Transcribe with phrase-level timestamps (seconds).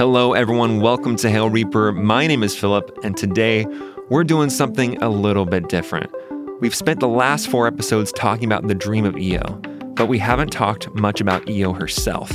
[0.00, 0.80] Hello, everyone.
[0.80, 1.92] Welcome to Hail Reaper.
[1.92, 3.66] My name is Philip, and today
[4.08, 6.10] we're doing something a little bit different.
[6.58, 9.60] We've spent the last four episodes talking about the dream of Eo,
[9.96, 12.32] but we haven't talked much about Eo herself.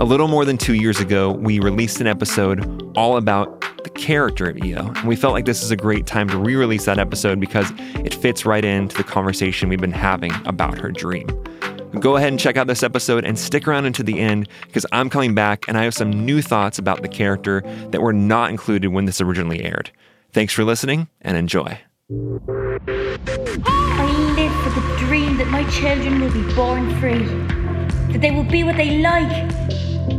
[0.00, 4.50] A little more than two years ago, we released an episode all about the character
[4.50, 6.98] of Eo, and we felt like this is a great time to re release that
[6.98, 7.72] episode because
[8.04, 11.28] it fits right into the conversation we've been having about her dream.
[12.00, 15.08] Go ahead and check out this episode and stick around into the end because I'm
[15.08, 18.88] coming back and I have some new thoughts about the character that were not included
[18.88, 19.90] when this originally aired.
[20.32, 21.78] Thanks for listening and enjoy.
[23.66, 27.24] I live for the dream that my children will be born free,
[28.12, 29.48] that they will be what they like,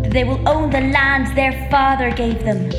[0.02, 2.70] that they will own the lands their father gave them.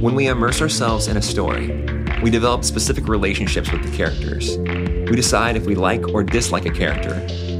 [0.00, 1.68] When we immerse ourselves in a story,
[2.22, 4.58] we develop specific relationships with the characters.
[5.08, 7.14] We decide if we like or dislike a character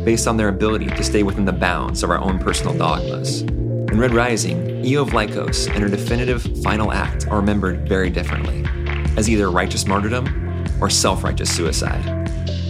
[0.05, 3.43] based on their ability to stay within the bounds of our own personal dogmas.
[3.43, 8.65] In Red Rising, Eo of Lykos and her definitive final act are remembered very differently,
[9.17, 12.05] as either righteous martyrdom or self righteous suicide.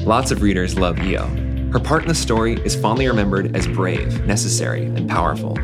[0.05, 1.27] Lots of readers love Eo.
[1.73, 5.59] Her part in the story is fondly remembered as brave, necessary, and powerful,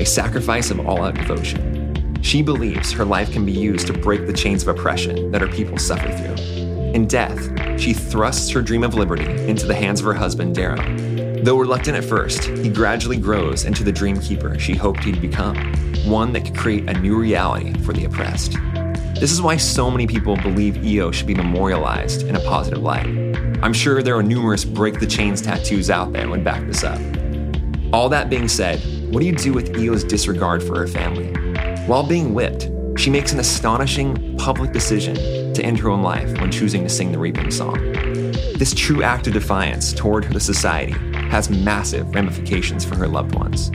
[0.00, 2.20] a sacrifice of all out devotion.
[2.22, 5.48] She believes her life can be used to break the chains of oppression that her
[5.48, 6.42] people suffer through.
[6.94, 7.48] In death,
[7.78, 10.82] she thrusts her dream of liberty into the hands of her husband, Darrow.
[11.42, 15.56] Though reluctant at first, he gradually grows into the dream keeper she hoped he'd become,
[16.04, 18.56] one that could create a new reality for the oppressed.
[19.20, 23.06] This is why so many people believe Eo should be memorialized in a positive light.
[23.62, 26.84] I'm sure there are numerous break the chains tattoos out there that would back this
[26.84, 27.00] up.
[27.92, 28.80] All that being said,
[29.12, 31.32] what do you do with Eo's disregard for her family?
[31.86, 35.14] While being whipped, she makes an astonishing public decision
[35.56, 37.74] to end her own life when choosing to sing the Reaping Song.
[38.56, 40.92] This true act of defiance toward the society
[41.28, 43.70] has massive ramifications for her loved ones.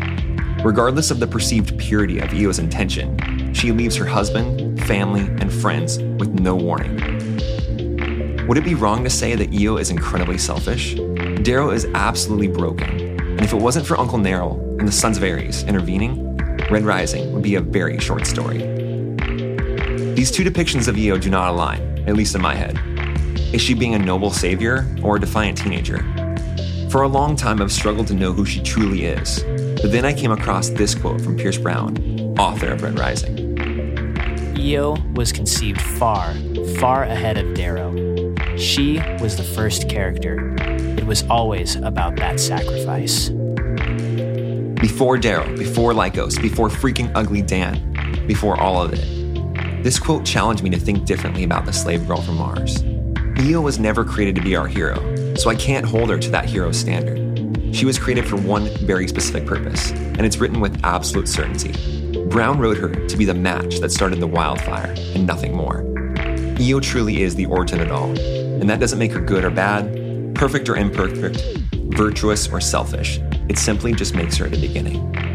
[0.63, 5.97] Regardless of the perceived purity of Eo's intention, she leaves her husband, family, and friends
[5.97, 6.97] with no warning.
[8.47, 10.95] Would it be wrong to say that Eo is incredibly selfish?
[11.43, 12.89] Darrow is absolutely broken,
[13.19, 16.37] and if it wasn't for Uncle Narol and the Sons of Ares intervening,
[16.69, 18.80] Red Rising would be a very short story.
[20.15, 22.77] These two depictions of Eo do not align, at least in my head.
[23.53, 25.99] Is she being a noble savior or a defiant teenager?
[26.89, 29.43] For a long time, I've struggled to know who she truly is,
[29.81, 31.97] but then I came across this quote from Pierce Brown,
[32.37, 33.57] author of Red Rising.
[34.57, 36.33] Eo was conceived far,
[36.77, 37.91] far ahead of Darrow.
[38.57, 40.53] She was the first character.
[40.97, 43.29] It was always about that sacrifice.
[44.81, 49.20] Before Darrow, before Lykos, before freaking ugly Dan, before all of it,
[49.83, 52.83] this quote challenged me to think differently about the slave girl from Mars.
[53.39, 56.45] Eo was never created to be our hero, so I can't hold her to that
[56.45, 57.75] hero standard.
[57.75, 61.71] She was created for one very specific purpose, and it's written with absolute certainty.
[62.25, 65.83] Brown wrote her to be the match that started the wildfire, and nothing more.
[66.59, 69.49] Eo truly is the origin of it all, and that doesn't make her good or
[69.49, 71.41] bad, perfect or imperfect,
[71.95, 73.19] virtuous or selfish.
[73.49, 75.30] It simply just makes her the beginning.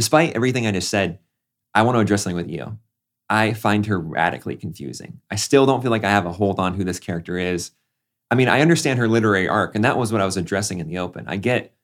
[0.00, 1.18] Despite everything I just said,
[1.74, 2.78] I want to address something with Eo.
[3.28, 5.20] I find her radically confusing.
[5.30, 7.72] I still don't feel like I have a hold on who this character is.
[8.30, 10.88] I mean, I understand her literary arc, and that was what I was addressing in
[10.88, 11.26] the open.
[11.28, 11.74] I get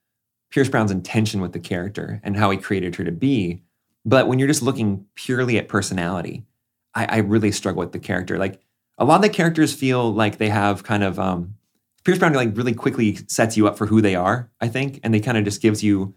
[0.51, 3.63] Pierce Brown's intention with the character and how he created her to be.
[4.07, 6.47] But when you're just looking purely at personality,
[6.95, 8.39] I, I really struggle with the character.
[8.39, 8.63] Like
[8.97, 11.57] a lot of the characters feel like they have kind of um,
[12.03, 15.13] Pierce Brown like really quickly sets you up for who they are, I think, and
[15.13, 16.15] they kind of just gives you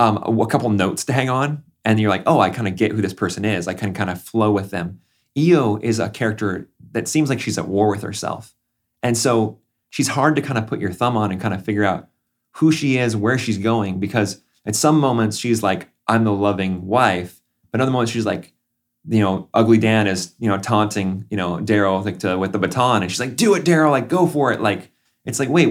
[0.00, 2.92] um, a, couple notes to hang on, and you're like, oh, I kind of get
[2.92, 3.68] who this person is.
[3.68, 5.00] I can kind of flow with them.
[5.36, 8.54] Eo is a character that seems like she's at war with herself.
[9.02, 11.84] And so she's hard to kind of put your thumb on and kind of figure
[11.84, 12.08] out
[12.56, 16.86] who she is, where she's going, because at some moments she's like, I'm the loving
[16.86, 17.42] wife.
[17.70, 18.54] But other moments she's like,
[19.06, 22.58] you know, ugly Dan is, you know, taunting, you know, Darrow like to, with the
[22.58, 23.02] baton.
[23.02, 24.60] And she's like, do it, Darrow, like go for it.
[24.60, 24.90] Like,
[25.24, 25.66] it's like, wait,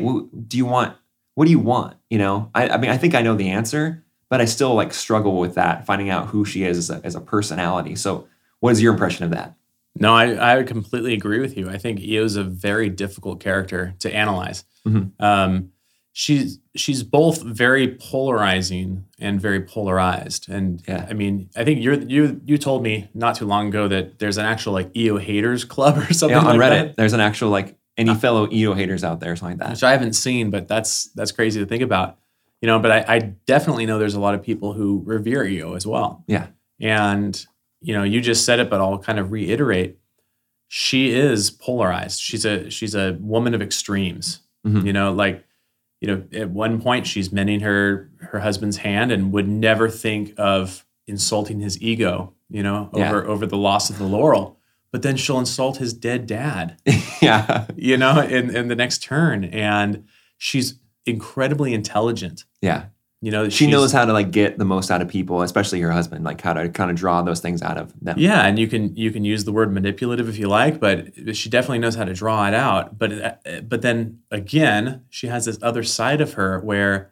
[0.47, 0.95] do you want,
[1.33, 1.97] what do you want?
[2.09, 4.93] You know, I, I mean, I think I know the answer, but I still like
[4.93, 7.95] struggle with that, finding out who she is as a, as a personality.
[7.95, 8.27] So,
[8.59, 9.55] what is your impression of that?
[9.95, 11.69] No, I, I completely agree with you.
[11.69, 14.63] I think Eo is a very difficult character to analyze.
[14.87, 15.23] Mm-hmm.
[15.23, 15.71] Um,
[16.13, 20.49] she's she's both very polarizing and very polarized.
[20.49, 21.07] And yeah.
[21.09, 24.37] I mean, I think you you you told me not too long ago that there's
[24.37, 26.37] an actual like Eo haters club or something.
[26.37, 26.97] Yeah, on like Reddit, that.
[26.97, 29.73] there's an actual like any uh, fellow Eo haters out there, or something like that.
[29.73, 32.17] Which I haven't seen, but that's that's crazy to think about
[32.61, 35.75] you know, but I, I definitely know there's a lot of people who revere Eo
[35.75, 36.23] as well.
[36.27, 36.47] Yeah.
[36.81, 37.45] And,
[37.81, 39.97] you know, you just said it, but I'll kind of reiterate.
[40.67, 42.19] she is polarized.
[42.21, 44.41] She's a she's a woman of extremes.
[44.65, 44.85] Mhm.
[44.85, 45.43] You know, like
[46.01, 50.33] you know, at one point she's mending her her husband's hand and would never think
[50.37, 52.33] of insulting his ego.
[52.49, 53.09] You know, Yeah.
[53.09, 54.57] over over the loss of the laurel.
[54.91, 56.77] But then she'll insult his dead dad.
[57.21, 57.65] yeah.
[57.75, 60.05] You know, in in the next turn, and
[60.37, 62.45] she's incredibly intelligent.
[62.61, 62.85] Yeah.
[63.21, 65.91] You know, She knows how to like get the most out of people, especially her
[65.91, 68.15] husband, like how to kind of draw those things out of them.
[68.17, 71.49] Yeah, and you can you can use the word manipulative if you like, but she
[71.49, 72.97] definitely knows how to draw it out.
[72.97, 77.11] But uh, but then again, she has this other side of her where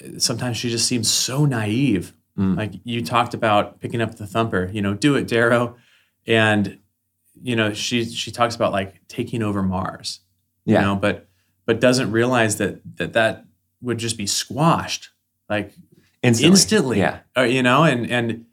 [0.00, 2.14] uh, sometimes she just seems so naive.
[2.38, 2.56] Mm.
[2.56, 5.74] Like you talked about picking up the thumper, you know, do it, Darrow,
[6.28, 6.78] and
[7.42, 10.20] you know she she talks about like taking over Mars,
[10.64, 10.78] Yeah.
[10.80, 11.26] you know, but
[11.66, 13.44] but doesn't realize that that that
[13.80, 15.10] would just be squashed
[15.48, 15.72] like
[16.22, 16.50] Instantly.
[16.50, 16.98] instantly.
[16.98, 17.18] Yeah.
[17.36, 18.46] Uh, you know, and and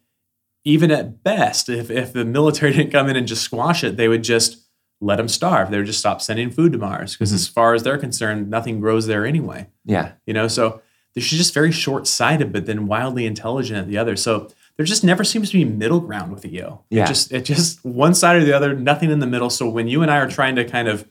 [0.65, 4.07] even at best, if if the military didn't come in and just squash it, they
[4.07, 4.57] would just
[4.99, 5.71] let them starve.
[5.71, 7.35] They would just stop sending food to Mars because, Mm-hmm.
[7.35, 9.67] as far as they're concerned, nothing grows there anyway.
[9.85, 10.11] Yeah.
[10.27, 10.81] You know, so
[11.17, 14.15] she's just very short sighted, but then wildly intelligent at the other.
[14.15, 16.83] So there just never seems to be middle ground with Eo.
[16.91, 17.05] Yeah.
[17.05, 19.49] It just it just one side or the other, nothing in the middle.
[19.49, 21.07] So when you and I are trying to kind of,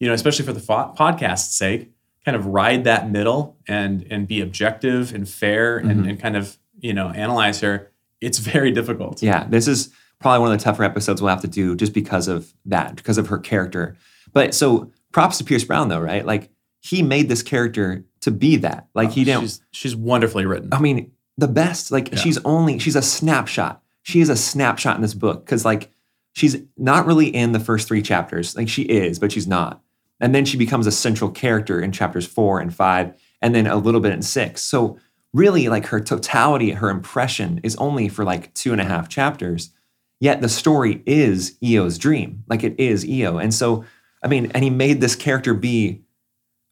[0.00, 1.90] you know, especially for the fo- podcast's sake,
[2.24, 5.90] kind of ride that middle and and be objective and fair Mm-hmm.
[5.90, 9.22] and, and kind of you know analyze her, it's very difficult.
[9.22, 12.28] Yeah, this is probably one of the tougher episodes we'll have to do just because
[12.28, 13.96] of that, because of her character.
[14.32, 16.24] But so props to Pierce Brown though, right?
[16.24, 16.50] Like
[16.80, 18.88] he made this character to be that.
[18.94, 20.70] Like he didn't She's she's wonderfully written.
[20.72, 21.90] I mean, the best.
[21.92, 22.18] Like Yeah.
[22.18, 23.82] she's only she's a snapshot.
[24.02, 25.90] She is a snapshot in this book because like
[26.32, 28.56] she's not really in the first three chapters.
[28.56, 29.82] Like she is, but she's not.
[30.20, 33.76] And then she becomes a central character in chapters four and five, and then a
[33.76, 34.62] little bit in six.
[34.62, 34.98] So
[35.32, 39.70] really, like her totality, her impression is only for like two and a half chapters.
[40.20, 42.44] Yet the story is Eo's dream.
[42.48, 43.38] Like it is Eo.
[43.38, 43.84] And so,
[44.22, 46.04] I mean, and he made this character be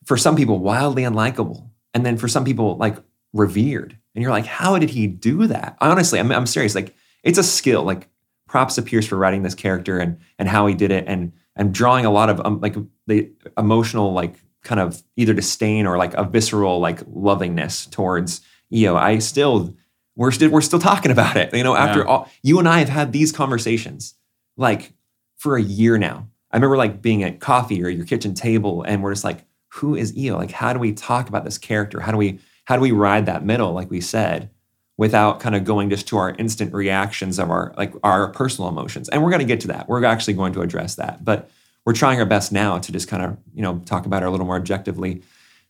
[0.05, 2.97] for some people wildly unlikable and then for some people like
[3.33, 7.39] revered and you're like how did he do that honestly i'm, I'm serious like it's
[7.39, 8.09] a skill like
[8.47, 11.73] props to pierce for writing this character and and how he did it and and
[11.73, 12.77] drawing a lot of um, like
[13.07, 18.41] the emotional like kind of either disdain or like a visceral like lovingness towards
[18.73, 19.75] eo i still
[20.17, 22.07] we're still we're still talking about it you know after Yeah.
[22.07, 24.15] all you and i have had these conversations
[24.57, 24.93] like
[25.37, 26.29] for a year now.
[26.53, 29.97] I remember like being at coffee or your kitchen table and we're just like who
[29.97, 31.99] is eo like how do we talk about this character?
[32.01, 33.73] How do we how do we ride that middle?
[33.73, 34.51] Like we said
[34.99, 39.09] without kind of going just to our instant reactions of our like our personal emotions.
[39.09, 39.89] And we're going to get to that.
[39.89, 41.25] We're actually going to address that.
[41.25, 41.51] But
[41.85, 44.31] we're trying our best now to just kind of you know talk about it a
[44.31, 45.23] little more objectively.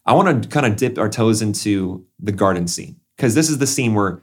[0.05, 3.59] I want to kind of dip our toes into the garden scene because this is
[3.59, 4.21] the scene where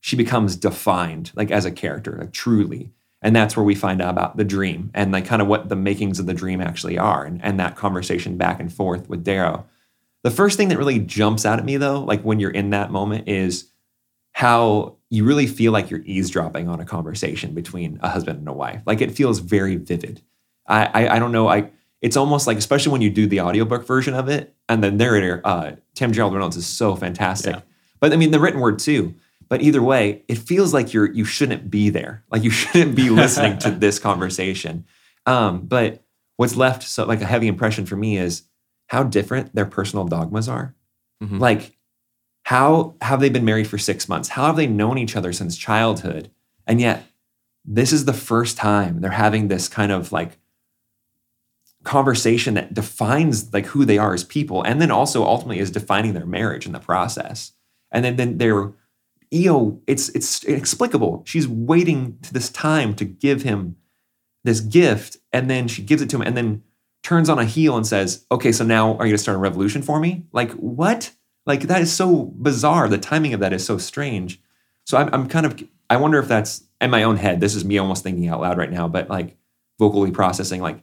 [0.00, 2.90] she becomes defined like as a character like truly.
[3.20, 5.76] And that's where we find out about the dream and like kind of what the
[5.76, 9.66] makings of the dream actually are and, and that conversation back and forth with darrow.
[10.22, 12.92] The first thing that really jumps out at me though like when you're in that
[12.92, 13.70] moment is
[14.32, 18.52] how you really feel like you're eavesdropping on a conversation between a husband and a
[18.52, 18.82] wife.
[18.86, 20.22] Like it feels very vivid
[20.68, 21.70] i i, I don't know i
[22.00, 25.40] it's almost like especially when you do the audiobook version of it and the narrator
[25.44, 27.56] uh, tim gerard reynolds is so fantastic.
[27.56, 27.62] Yeah.
[28.00, 29.14] but i mean the written word too.
[29.50, 32.22] But either way it feels like you're you shouldn't be there.
[32.30, 34.84] Like you shouldn't be listening to this conversation.
[35.24, 36.04] Um, but
[36.36, 38.42] what's left so like a heavy impression for me is
[38.88, 40.74] how different their personal dogmas are.
[41.24, 41.40] Mhm.
[41.40, 41.76] like
[42.44, 44.28] how have they been married for six months?
[44.28, 46.30] How have they known each other since childhood?
[46.66, 47.04] And yet
[47.64, 50.37] this is the first time they're having this kind of like
[51.88, 56.12] conversation that defines like who they are as people and then also ultimately is defining
[56.12, 57.52] their marriage in the process.
[57.90, 58.72] And then then they're
[59.32, 61.22] eo it's it's inexplicable.
[61.26, 63.76] She's waiting to this time to give him
[64.44, 66.62] this gift and then she gives it to him and then
[67.02, 69.80] turns on a heel and says okay so now are you to start a revolution
[69.80, 70.26] for me?
[70.30, 71.12] Like what?
[71.46, 72.88] Like that is so bizarre.
[72.88, 74.42] The timing of that is so strange.
[74.84, 77.64] So i'm, I'm kind of i wonder if that's in my own head this is
[77.64, 79.38] me almost thinking out loud right now but like
[79.78, 80.82] vocally processing like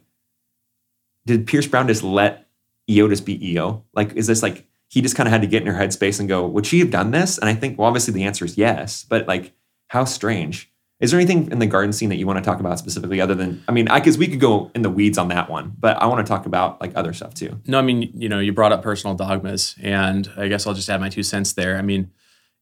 [1.26, 2.48] did pierce brown just let
[2.88, 5.60] eo just be eo like is this like he just kind of had to get
[5.62, 7.36] in her headspace and go would she have done this?
[7.38, 9.52] And i think well obviously the answer is yes but like
[9.88, 10.72] how strange.
[10.98, 13.34] Is there anything in the garden scene that you want to talk about specifically other
[13.34, 16.00] than i mean i guess we could go in the weeds on that one but
[16.00, 17.60] i want to talk about like other stuff too.
[17.66, 20.88] No, I mean, you know, you brought up personal dogmas, and I guess I'll just
[20.88, 21.76] add my two cents there.
[21.76, 22.10] I mean,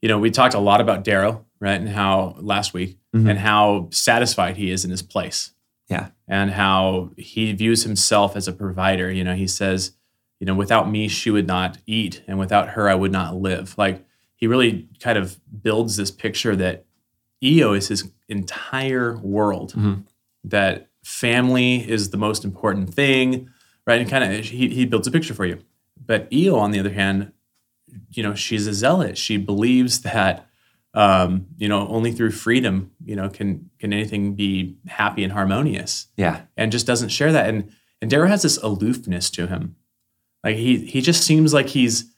[0.02, 3.30] you know, we talked a lot about Darrow, right, and how last week, Mhm.
[3.30, 5.52] and how satisfied he is in his place,
[5.88, 9.11] yeah and how he views himself as a provider.
[9.12, 9.93] You know, he says,
[10.41, 13.76] you know, without me, she would not eat, and without her, I would not live.
[13.76, 14.05] Like
[14.37, 16.85] he really kind of builds this picture that
[17.43, 20.05] Eo is his entire world Mhm.
[20.45, 23.49] that family is the most important thing,
[23.87, 24.00] right?
[24.00, 25.59] And kind of he, he builds a picture for you.
[26.07, 27.33] But Eo, on the other hand,
[28.11, 29.17] you know, she's a zealot.
[29.19, 30.49] She believes that
[30.95, 36.07] um, you know, only through freedom, you know, can can anything be happy and harmonious.
[36.17, 36.43] Yeah.
[36.57, 37.49] And just doesn't share that.
[37.49, 37.71] And
[38.01, 39.77] and Darrow has this aloofness to him.
[40.45, 42.11] Like he he just seems like he's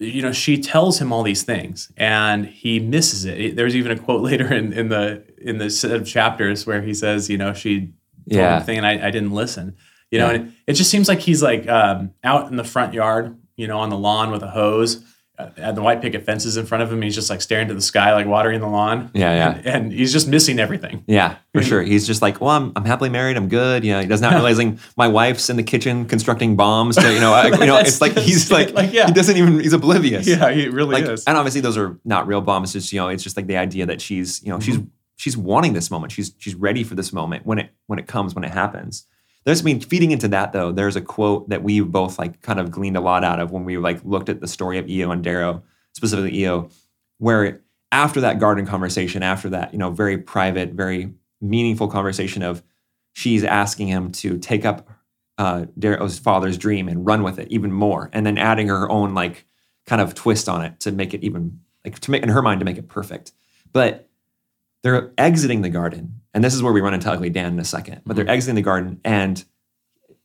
[0.00, 3.54] you know, she tells him all these things and he misses it.
[3.54, 6.94] There's even a quote later in, in the in the set of chapters where he
[6.94, 7.92] says, you know, she told
[8.26, 8.58] Yeah.
[8.58, 9.76] him thing and I, I didn't listen.
[10.10, 10.34] You know, Yeah.
[10.36, 13.66] and it, it just seems like he's like um, out in the front yard, you
[13.68, 15.04] know, on the lawn with a hose.
[15.36, 17.02] And the white picket fences in front of him.
[17.02, 19.10] He's just like staring to the sky, like watering the lawn.
[19.14, 19.56] Yeah, yeah.
[19.56, 21.02] And, and he's just missing everything.
[21.08, 21.82] Yeah, for sure.
[21.82, 23.36] He's just like, well, I'm, I'm happily married.
[23.36, 23.84] I'm good.
[23.84, 26.94] You know, he does not realizing my wife's in the kitchen constructing bombs.
[26.96, 29.06] To, you know, I, you know, it's like he's like, Like, yeah.
[29.06, 29.58] he doesn't even.
[29.58, 30.24] He's oblivious.
[30.26, 31.24] Yeah, he really like, is.
[31.24, 32.74] and obviously those are not real bombs.
[32.76, 34.86] It's just you know, it's just like the idea that she's you know she's Mm-hmm.
[35.16, 36.12] she's wanting this moment.
[36.12, 39.06] She's she's ready for this moment when it when it comes when it happens.
[39.44, 40.72] There's I mean feeding into that though.
[40.72, 43.64] There's a quote that we both like kind of gleaned a lot out of when
[43.64, 46.70] we like looked at the story of Eo and Darrow, specifically Eo,
[47.18, 52.62] where after that garden conversation, after that you know very private, very meaningful conversation of
[53.12, 54.88] she's asking him to take up
[55.36, 59.14] uh, Darrow's father's dream and run with it even more, and then adding her own
[59.14, 59.46] like
[59.86, 62.60] kind of twist on it to make it even like to make in her mind
[62.60, 63.32] to make it perfect.
[63.72, 64.08] But
[64.82, 67.64] they're exiting the garden, and this is where we run into Ugly Dan in a
[67.64, 68.02] second.
[68.04, 68.32] But they're mm-hmm.
[68.32, 69.42] exiting the garden, and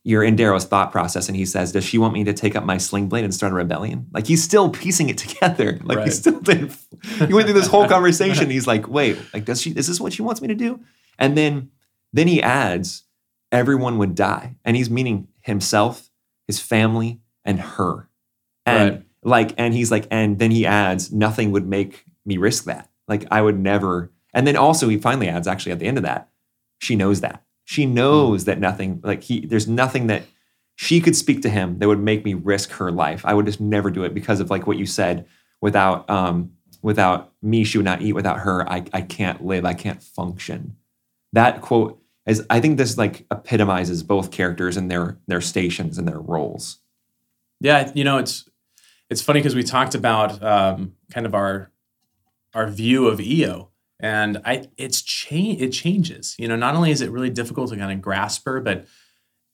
[0.02, 2.64] you're in Darrow's thought process, and he says, "Does she want me to take up
[2.64, 5.78] my sling blade and start a rebellion?" Like he's still piecing it together.
[5.84, 6.72] Like he still did.
[7.18, 8.50] He went through this whole conversation.
[8.50, 9.70] He's like, "Wait, like does she?
[9.70, 10.80] Is this what she wants me to do?"
[11.18, 11.70] And then
[12.12, 13.04] then he adds,
[13.52, 16.10] "Everyone would die," and he's meaning himself,
[16.46, 18.08] his family, and her.
[18.66, 19.02] And Right.
[19.22, 22.90] like, and he's like, and then he adds, "Nothing would make me risk that.
[23.06, 26.04] Like I would never." And then also he finally adds, actually at the end of
[26.04, 26.28] that,
[26.78, 27.42] she knows that.
[27.64, 30.24] She knows that nothing, like he, there's nothing that
[30.76, 33.24] she could speak to him that would make me risk her life.
[33.24, 35.26] I would just never do it because of like what you said.
[35.60, 38.14] Without, um, without me, she would not eat.
[38.14, 39.64] Without her, I, I can't live.
[39.64, 40.76] I can't function.
[41.32, 46.08] That quote is, I think this like epitomizes both characters and their their stations and
[46.08, 46.78] their roles.
[47.60, 48.48] Yeah, you know, it's
[49.10, 51.70] it's funny because we talked about um, kind of our
[52.54, 53.69] our view of Eo,
[54.02, 56.34] and I it's change it changes.
[56.38, 58.86] You know, not only is it really difficult to kind of grasp her, but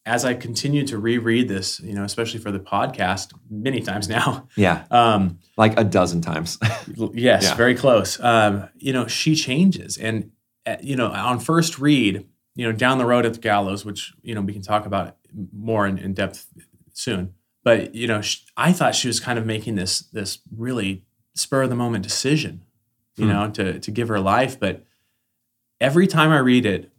[0.05, 4.47] as I continue to reread this, you know, especially for the podcast, many times now,
[4.57, 6.59] Yeah, um, like a dozen times.
[7.13, 7.55] yes, Yeah.
[7.57, 8.21] very close.
[8.21, 10.31] Um, you know, she changes, and
[10.65, 12.25] uh, you know, on first read,
[12.55, 15.17] you know, down the road at the gallows, which you know we can talk about
[15.53, 16.47] more in, in depth
[16.93, 17.35] soon.
[17.65, 21.03] But you know, sh I thought she was kind of making this this really
[21.35, 22.63] spur of the moment decision,
[23.17, 23.33] you Hmm.
[23.33, 24.59] know, to to give her life.
[24.61, 24.85] But
[25.81, 26.91] every time I read it,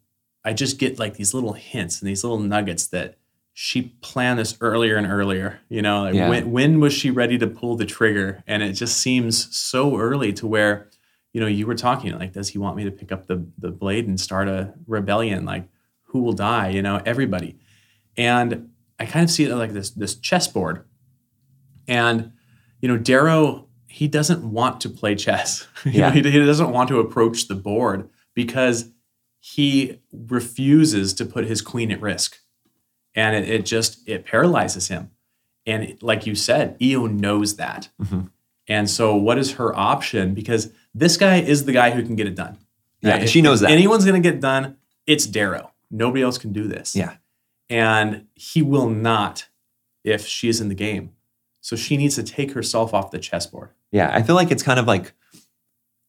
[0.43, 3.17] I just get like these little hints and these little nuggets that
[3.53, 5.59] she planned this earlier and earlier.
[5.69, 6.29] You know, like Yeah.
[6.29, 8.43] when when was she ready to pull the trigger?
[8.47, 10.89] And it just seems so early to where,
[11.33, 13.71] you know, you were talking like, does he want me to pick up the the
[13.71, 15.43] blade and start a rebellion?
[15.45, 15.67] Like,
[16.03, 16.69] who will die?
[16.69, 17.57] You know, everybody.
[18.15, 18.69] And
[18.99, 20.85] I kind of see it like this this chessboard.
[21.87, 22.31] And
[22.81, 23.66] you know, Darrow,
[23.97, 25.67] he doesn't want to play chess.
[25.85, 26.11] You know, Yeah.
[26.11, 28.91] he, he doesn't want to approach the board because
[29.39, 32.37] he refuses to put his queen at risk.
[33.15, 35.11] And it, it just it paralyzes him.
[35.65, 37.89] And it- like you said, Eo knows that.
[38.01, 38.29] Mhm.
[38.67, 40.33] And so what is her option?
[40.33, 42.57] Because this guy is the guy who can get it done.
[43.01, 43.29] Yeah, Right?
[43.29, 43.71] she knows that.
[43.71, 45.71] Anyone's gonna get done, it's Darrow.
[45.89, 47.13] Nobody else can do this yeah,
[47.69, 49.47] and he will not
[50.03, 51.11] if she is in the game.
[51.61, 53.69] So she needs to take herself off the chessboard.
[53.91, 54.09] Yeah.
[54.13, 55.13] I feel like it's kind of like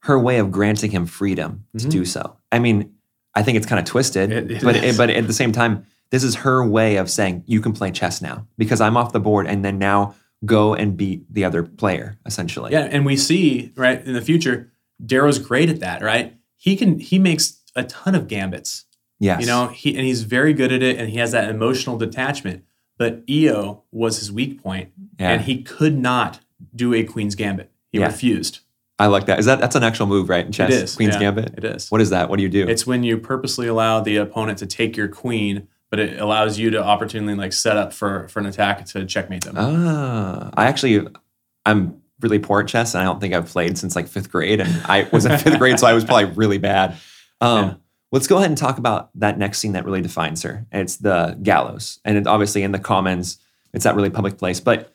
[0.03, 1.91] her way of granting him freedom to Mhm.
[1.91, 2.37] do so.
[2.51, 2.91] I mean,
[3.35, 4.97] I think it's kind of twisted, It- it but is.
[4.97, 8.21] but at the same time, this is her way of saying you can play chess
[8.21, 12.17] now because I'm off the board, and then now go and beat the other player
[12.25, 12.71] essentially.
[12.71, 14.71] Yeah, and we see right in the future,
[15.05, 16.01] Darrow's great at that.
[16.01, 18.85] Right, he can he makes a ton of gambits.
[19.19, 19.41] Yes.
[19.41, 22.63] You know, he and he's very good at it, and he has that emotional detachment.
[22.97, 25.31] But Eo was his weak point, Yeah.
[25.33, 26.39] and he could not
[26.75, 27.71] do a queen's gambit.
[27.91, 28.07] He Yeah.
[28.07, 28.59] refused.
[28.97, 29.39] I like that.
[29.39, 30.45] Is that that's an actual move, right?
[30.45, 31.53] In chess, It is Queen's yeah, Gambit.
[31.57, 31.89] It is.
[31.89, 32.29] What is that?
[32.29, 32.67] What do you do?
[32.67, 36.69] It's when you purposely allow the opponent to take your queen, but it allows you
[36.71, 39.55] to opportunely like set up for for an attack to checkmate them.
[39.57, 41.07] ah, I actually,
[41.65, 44.59] I'm really poor at chess, and I don't think I've played since like fifth grade,
[44.59, 46.95] and I was in fifth grade, so I was probably really bad.
[47.41, 47.73] Um, Yeah.
[48.11, 50.65] Let's go ahead and talk about that next scene that really defines her.
[50.73, 53.37] It's the gallows, and it's obviously in the commons.
[53.73, 54.91] It's that really public place, but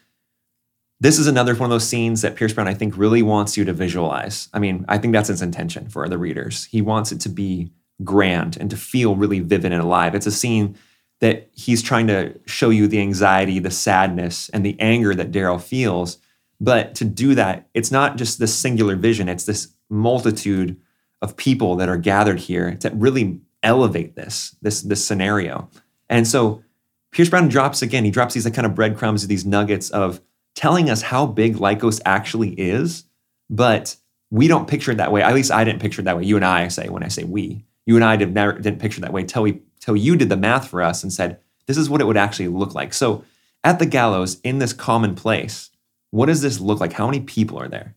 [1.00, 3.64] this is another one of those scenes that Pierce Brown, I think, really wants you
[3.64, 4.48] to visualize.
[4.54, 6.66] I mean, I think that's his intention for the readers.
[6.66, 7.72] He wants it to be
[8.02, 10.14] grand and to feel really vivid and alive.
[10.14, 10.76] It's a scene
[11.20, 15.58] that he's trying to show you the anxiety, the sadness, and the anger that Darrow
[15.58, 16.18] feels.
[16.60, 20.80] But to do that, it's not just this singular vision, it's this multitude
[21.22, 25.70] of people that are gathered here to really elevate this, this, this scenario.
[26.08, 26.62] And so
[27.10, 30.20] Pierce Brown drops again, he drops these like kind of breadcrumbs, these nuggets of
[30.54, 33.04] telling us how big Lykos actually is,
[33.50, 33.96] but
[34.30, 35.22] we don't picture it that way.
[35.22, 36.24] At least I didn't picture it that way.
[36.24, 38.98] You and I say when I say we, you and I did never didn't picture
[38.98, 41.76] it that way until we till you did the math for us and said this
[41.76, 42.94] is what it would actually look like.
[42.94, 43.24] So
[43.62, 45.70] at the gallows in this common place,
[46.10, 46.92] what does this look like?
[46.92, 47.94] How many people are there?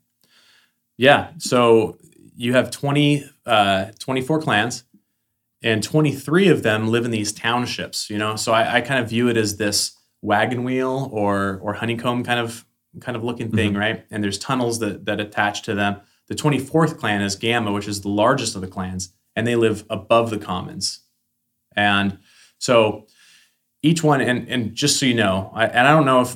[0.98, 1.30] Yeah.
[1.38, 1.98] So
[2.36, 4.84] you have 20, uh, 24 clans,
[5.64, 8.36] and 23 of them live in these townships, you know?
[8.36, 12.40] So I, I kind of view it as this wagon wheel or or honeycomb kind
[12.40, 12.66] of
[13.00, 13.80] kind of looking thing, mm-hmm.
[13.80, 14.06] right?
[14.12, 16.02] And there's tunnels that that attach to them.
[16.28, 19.86] The 24th clan is Gamma, which is the largest of the clans, and they live
[19.90, 21.02] above the commons.
[21.76, 22.18] And
[22.58, 23.08] so
[23.82, 26.36] each one, and and just so you know, I, and I don't know if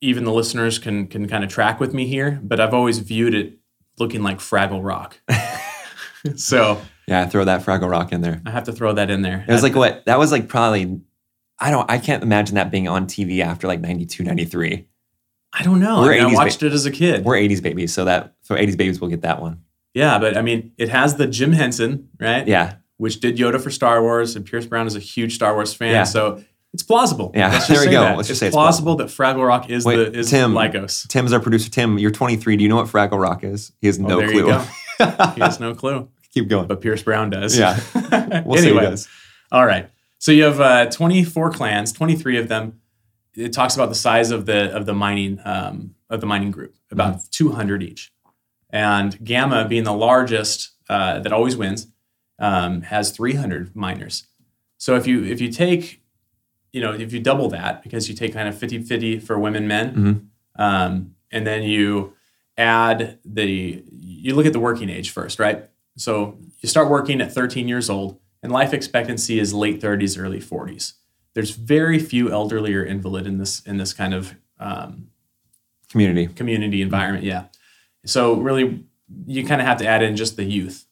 [0.00, 3.34] even the listeners can can kind of track with me here, but I've always viewed
[3.34, 3.58] it
[3.98, 5.20] looking like Fraggle Rock.
[6.36, 8.40] so yeah, throw that Fraggle Rock in there.
[8.44, 9.44] I have to throw that in there.
[9.46, 10.04] It was like what?
[10.06, 11.00] That was like probably
[11.60, 14.28] I don't I can't imagine that being on TV after like 92, hmm.
[14.28, 14.86] 93.
[15.52, 16.04] I don't know.
[16.04, 17.24] I, mean, I watched ba- it as a kid.
[17.24, 19.62] We're 80s babies, so that for 80s babies we'll get that one.
[19.94, 22.46] Yeah, but I mean, it has the Jim Henson, right?
[22.46, 22.76] Yeah.
[22.98, 25.92] Which did Yoda for Star Wars, and Pierce Brown is a huge Star Wars fan,
[25.92, 26.04] yeah.
[26.04, 26.42] so
[26.74, 27.32] it's plausible.
[27.34, 28.02] Yeah, there we go.
[28.02, 28.16] That.
[28.16, 31.08] Let's just say it's plausible, that Fraggle Rock is Wait, the is Tim, Lykos.
[31.08, 31.70] Tim's our producer.
[31.70, 32.56] Tim, you're 23.
[32.56, 33.72] Do you know what Fraggle Rock is?
[33.80, 34.46] He has oh, no clue.
[35.34, 36.08] he has no clue.
[36.34, 36.66] Keep going.
[36.66, 37.58] But Pierce Brown does.
[37.58, 37.80] Yeah.
[38.44, 38.96] We'll anyway,
[39.50, 39.90] all right.
[40.18, 42.80] So you have uh, 24 clans, 23 of them.
[43.34, 46.74] It talks about the size of the of the mining um, of the mining group,
[46.90, 47.26] about mm-hmm.
[47.30, 48.12] 200 each.
[48.70, 51.86] And Gamma, being the largest uh, that always wins,
[52.38, 54.26] um, has 300 miners.
[54.76, 56.02] So if you if you take,
[56.72, 59.94] you know, if you double that because you take kind of 50-50 for women, men,
[59.94, 60.62] mm-hmm.
[60.62, 62.14] um, and then you
[62.56, 65.68] add the you look at the working age first, right?
[65.96, 70.40] So you start working at 13 years old and life expectancy is late 30s, early
[70.40, 70.94] 40s.
[71.34, 75.08] There's very few elderly or invalid in this in this kind of um,
[75.90, 77.24] community community environment.
[77.24, 77.44] Yeah,
[78.04, 78.84] so really,
[79.26, 80.86] you kind of have to add in just the youth.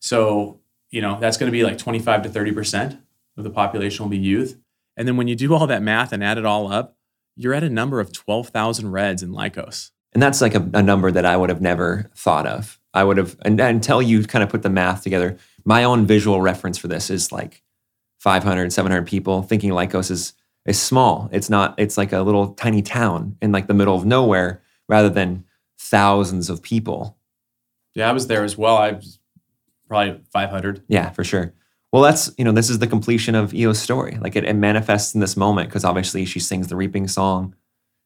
[0.00, 0.60] So
[0.90, 3.00] you know that's going to be like 25 to 30 percent
[3.36, 4.58] of the population will be youth.
[4.96, 6.96] And then when you do all that math and add it all up,
[7.36, 9.90] you're at a number of 12,000 Reds in Lykos.
[10.12, 12.78] And that's like a, a number that I would have never thought of.
[12.92, 16.40] I would have, and, until you kind of put the math together, my own visual
[16.40, 17.62] reference for this is like
[18.18, 20.32] 500, 700 people thinking Lykos is,
[20.66, 21.28] is small.
[21.32, 25.08] It's not, it's like a little tiny town in like the middle of nowhere rather
[25.08, 25.44] than
[25.78, 27.18] thousands of people.
[27.94, 28.76] Yeah, I was there as well.
[28.76, 29.18] I was
[29.88, 30.84] probably 500.
[30.88, 31.52] Yeah, for sure.
[31.92, 34.16] Well, that's, you know, this is the completion of Eo's story.
[34.20, 37.54] Like it, it manifests in this moment because obviously she sings the reaping song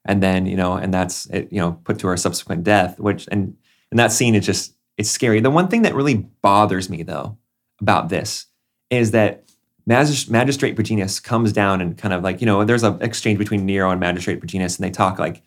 [0.04, 3.28] and then, you know, and that's, it, you know, put to her subsequent death, which,
[3.30, 3.56] and,
[3.90, 5.40] and that scene is just, it's scary.
[5.40, 7.36] The one thing that really bothers me though
[7.80, 8.46] about this
[8.90, 9.44] is that
[9.86, 13.90] Magistrate Verginius comes down and kind of like, you know, there's an exchange between Nero
[13.90, 15.42] and Magistrate Verginius, and they talk like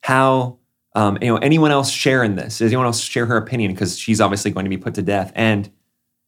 [0.00, 0.58] how,
[0.94, 2.58] um, you know, anyone else share in this?
[2.58, 3.72] Does anyone else share her opinion?
[3.72, 5.30] Because she's obviously going to be put to death.
[5.34, 5.70] And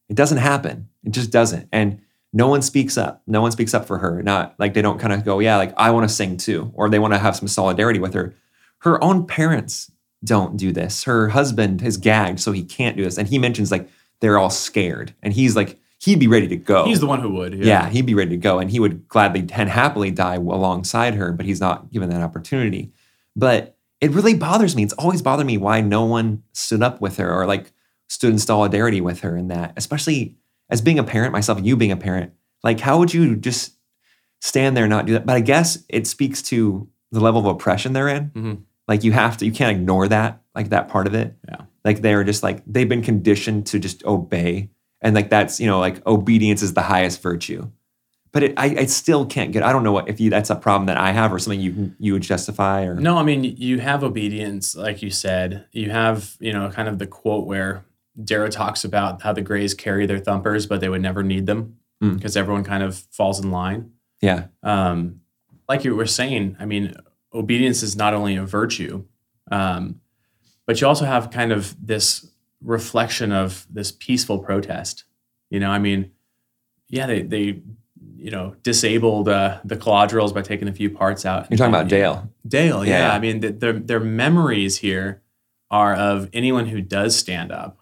[0.09, 0.89] it doesn't happen.
[1.03, 1.67] It just doesn't.
[1.71, 2.01] And
[2.33, 3.23] no one speaks up.
[3.25, 4.21] No one speaks up for her.
[4.21, 6.89] Not like they don't kind of go, yeah, like I want to sing too, or
[6.89, 8.35] they want to have some solidarity with her.
[8.79, 9.91] Her own parents
[10.23, 11.03] don't do this.
[11.05, 13.17] Her husband is gagged, so he can't do this.
[13.17, 13.89] And he mentions like
[14.21, 15.13] they're all scared.
[15.21, 16.85] And he's like, he'd be ready to go.
[16.85, 17.53] He's the one who would.
[17.53, 17.65] Yeah.
[17.65, 18.59] yeah, he'd be ready to go.
[18.59, 22.91] And he would gladly and happily die alongside her, but he's not given that opportunity.
[23.35, 24.83] But it really bothers me.
[24.83, 27.71] It's always bothered me why no one stood up with her or like
[28.07, 30.35] stood in solidarity with her in that, especially
[30.69, 32.33] as being a parent myself and you being a parent.
[32.63, 33.73] Like, how would you just
[34.41, 35.25] stand there and not do that?
[35.25, 38.29] But I guess it speaks to the level of oppression they're in.
[38.29, 38.53] Mm-hmm.
[38.87, 41.35] Like, you have to, you can't ignore that, like that part of it.
[41.47, 41.61] Yeah.
[41.85, 44.71] Like, they're just like, they've been conditioned to just obey.
[45.05, 47.69] And like that's you know like obedience is the highest virtue.
[48.31, 50.55] But it, I, I still can't get i don't know what if you that's a
[50.55, 52.95] problem that i have or something you you would justify or?
[52.95, 55.67] No i mean you have obedience like you said.
[55.71, 57.85] You have you know kind of the quote where
[58.21, 61.77] darrow talks about how the grays carry their thumpers but they would never need them
[62.01, 62.37] because mm.
[62.37, 63.91] everyone kind of falls in line.
[64.21, 64.47] Yeah.
[64.63, 65.21] Um
[65.69, 66.95] like you were saying i mean
[67.31, 69.05] obedience is not only a virtue
[69.51, 70.01] um
[70.65, 72.29] but you also have kind of this
[72.61, 75.03] reflection of this peaceful protest.
[75.49, 76.11] You know, I mean,
[76.89, 77.61] yeah, they they
[78.17, 81.49] you know disabled uh, the collaterals by taking a few parts out.
[81.49, 82.29] You're talking about Dale.
[82.47, 83.07] Dale, yeah.
[83.07, 83.13] yeah.
[83.13, 85.21] I mean, the, their their memories here
[85.69, 87.79] are of anyone who does stand up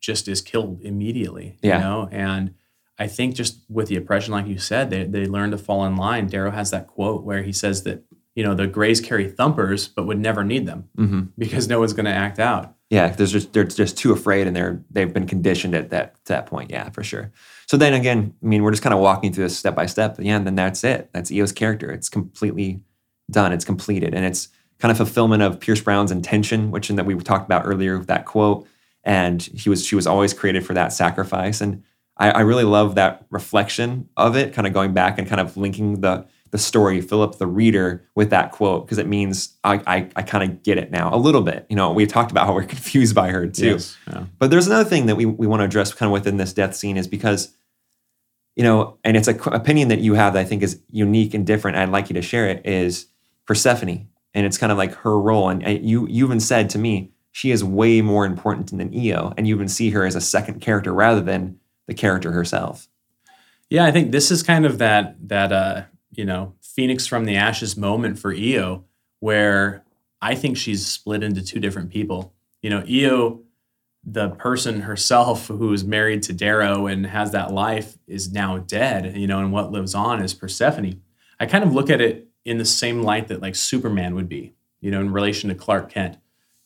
[0.00, 1.58] just is killed immediately.
[1.62, 1.76] Yeah.
[1.76, 2.54] You know, and
[2.98, 5.96] I think just with the oppression, like you said, they they learn to fall in
[5.96, 6.26] line.
[6.26, 10.06] Darrow has that quote where he says that you know the Greys carry thumpers, but
[10.06, 11.20] would never need them Mm-hmm.
[11.38, 12.74] because no one's going to act out.
[12.90, 16.32] Yeah, there's just they're just too afraid, and they're they've been conditioned at that to
[16.34, 16.70] that point.
[16.70, 17.32] Yeah, for sure.
[17.66, 20.16] So then again, I mean, we're just kind of walking through this step by step.
[20.18, 21.08] Yeah, and then that's it.
[21.12, 21.90] That's Eo's character.
[21.90, 22.82] It's completely
[23.30, 23.52] done.
[23.52, 27.14] It's completed, and it's kind of fulfillment of Pierce Brown's intention, which in that we
[27.16, 28.66] talked about earlier with that quote.
[29.04, 31.82] And he was she was always created for that sacrifice, and
[32.18, 35.56] I, I really love that reflection of it, kind of going back and kind of
[35.56, 39.82] linking the the story, fill up the reader, with that quote because it means I
[39.86, 41.66] I, I kind of get it now a little bit.
[41.68, 43.70] You know, we talked about how we're confused by her too.
[43.70, 43.96] Yes.
[44.06, 44.26] Yeah.
[44.38, 46.76] But there's another thing that we, we want to address kind of within this death
[46.76, 47.56] scene is because,
[48.54, 51.46] you know, and it's a opinion that you have that I think is unique and
[51.46, 51.78] different.
[51.78, 53.06] I'd like you to share it is
[53.46, 54.08] Persephone.
[54.34, 55.48] And it's kind of like her role.
[55.50, 59.32] And uh, you, you even said to me, she is way more important than Eo.
[59.36, 62.88] And you even see her as a second character rather than the character herself.
[63.68, 67.36] Yeah, I think this is kind of that that uh, you know, Phoenix from the
[67.36, 68.84] ashes moment for Eo,
[69.20, 69.84] where
[70.20, 72.34] I think she's split into two different people.
[72.60, 73.40] You know, Eo,
[74.04, 79.16] the person herself who is married to Darrow and has that life, is now dead,
[79.16, 81.00] you know, and what lives on is Persephone.
[81.40, 84.54] I kind of look at it in the same light that like Superman would be,
[84.80, 86.18] you know, in relation to Clark Kent.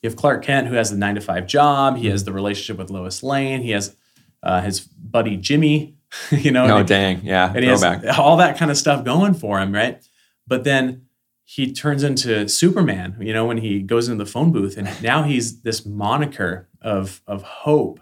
[0.02, 2.78] You have Clark Kent who has the nine to five job, he has the relationship
[2.78, 3.96] with Lois Lane, he has
[4.42, 5.95] uh, his buddy Jimmy,
[6.30, 7.20] you know, Oh, and- dang.
[7.24, 7.52] Yeah.
[7.54, 7.82] and he has
[8.18, 10.02] all that kind of stuff going for him, right?
[10.46, 11.02] But then
[11.44, 15.22] he turns into Superman, you know, when he goes into the phone booth, and now
[15.22, 18.00] he's this moniker of of hope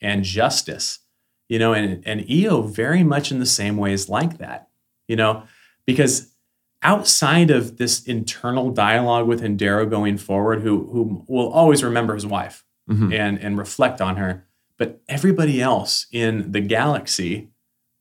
[0.00, 1.00] and justice,
[1.48, 4.68] you know, and and Eo very much in the same ways like that,
[5.08, 5.42] you know,
[5.86, 6.32] because
[6.82, 12.26] outside of this internal dialogue with Darrow going forward, who who will always remember his
[12.26, 13.12] wife Mhm.
[13.14, 14.44] and and reflect on her,
[14.78, 17.50] but everybody else in the galaxy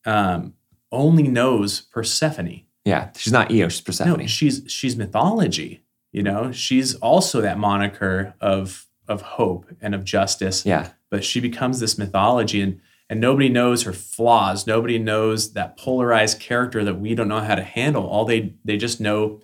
[0.06, 0.54] um,
[0.92, 2.64] only knows Persephone.
[2.86, 3.10] Yeah.
[3.16, 3.68] She's not Eo.
[3.70, 4.20] She's Persephone.
[4.20, 5.84] No, she's she's mythology.
[6.12, 10.66] You know, she's also that moniker of of hope and of justice.
[10.66, 10.90] yeah.
[11.10, 14.66] But she becomes this mythology, and and nobody knows her flaws.
[14.66, 18.08] Nobody knows that polarized character that we don't know how to handle.
[18.08, 19.42] All they they just know,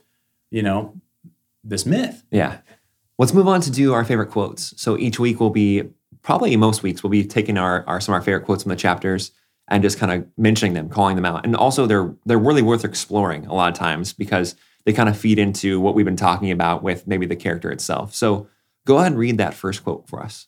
[0.51, 0.99] you know,
[1.63, 2.23] this myth.
[2.31, 2.59] Yeah.
[3.17, 4.79] Let's move on to do our favorite quotes.
[4.81, 5.83] So each week will be
[6.21, 8.75] probably most weeks we'll be taking our, our some of our favorite quotes from the
[8.75, 9.31] chapters
[9.69, 11.45] and just kind of mentioning them, calling them out.
[11.45, 14.55] And also they're they're really worth exploring a lot of times because
[14.85, 18.13] they kind of feed into what we've been talking about with maybe the character itself.
[18.13, 18.47] So
[18.85, 20.47] go ahead and read that first quote for us.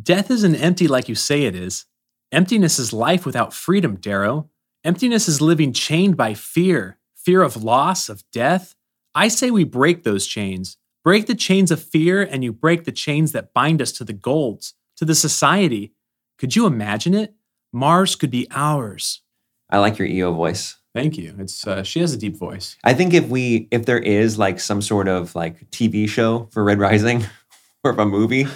[0.00, 1.86] Death isn't empty like you say it is.
[2.30, 4.50] Emptiness is life without freedom, Darrow.
[4.84, 8.74] Emptiness is living chained by fear fear of loss, of death.
[9.14, 10.78] I say we break those chains.
[11.04, 14.14] Break the chains of fear, and you break the chains that bind us to the
[14.14, 15.92] golds, to the society.
[16.38, 17.34] Could you imagine it?
[17.72, 19.22] Mars could be ours.
[19.70, 20.76] I like your Eo voice.
[20.94, 21.34] Thank you.
[21.38, 22.76] It's uh, she has a deep voice.
[22.82, 26.64] I think if we if there is like some sort of like TV show for
[26.64, 27.24] Red Rising
[27.84, 28.46] or a movie,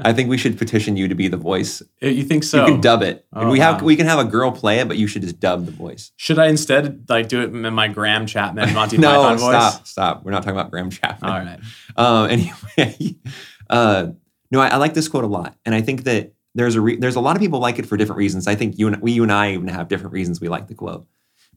[0.00, 1.80] I think we should petition you to be the voice.
[2.02, 2.66] Uh, You think so?
[2.66, 3.24] You can dub it.
[3.32, 3.86] Oh, we have wow.
[3.86, 6.12] we can have a girl play it, but you should just dub the voice.
[6.16, 9.54] Should I instead like do it in my Graham Chapman Monty no, Python voice?
[9.54, 10.24] stop, stop.
[10.24, 11.30] We're not talking about Graham Chapman.
[11.30, 11.60] All right.
[11.96, 12.28] Um,
[12.76, 13.16] anyway,
[13.70, 14.08] uh,
[14.50, 16.96] no, I, I like this quote a lot, and I think that there's a re-
[16.96, 18.46] there's a lot of people like it for different reasons.
[18.46, 20.74] I think you and we, you and I even have different reasons we like the
[20.74, 21.06] quote.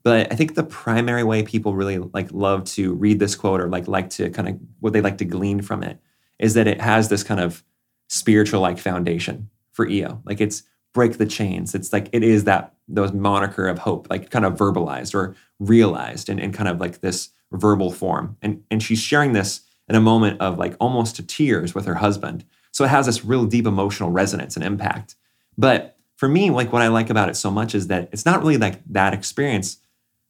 [0.04, 3.70] But I think the primary way people really like love to read this quote or
[3.70, 6.00] like like to kind of what they like to glean from it
[6.38, 7.64] is that it has this kind of
[8.08, 10.22] spiritual like foundation for Eo.
[10.26, 11.76] Like it's break the chains.
[11.76, 16.28] It's like it is that those moniker of hope, like kind of verbalized or realized
[16.28, 18.36] in, in kind of like this verbal form.
[18.42, 21.96] And and she's sharing this in a moment of like almost to tears with her
[21.96, 22.44] husband.
[22.80, 25.18] So it has this real deep emotional resonance and impact.
[25.58, 28.40] But for me, like what I like about it so much is that it's not
[28.40, 29.80] really like that experience,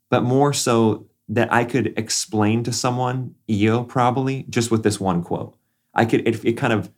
[0.10, 5.22] but more so that I could explain to someone Eo probably just with this one
[5.22, 5.56] quote.
[5.94, 6.92] I could it, it kind of